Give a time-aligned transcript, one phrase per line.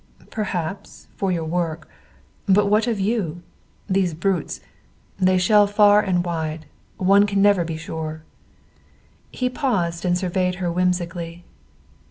[0.31, 1.87] "Perhaps, for your work.
[2.47, 3.43] But what of you?
[3.87, 4.59] These brutes
[5.19, 6.65] they shell far and wide.
[6.97, 8.23] One can never be sure."
[9.31, 11.43] He paused and surveyed her whimsically.